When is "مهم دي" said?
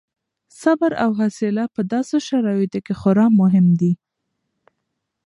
3.41-3.93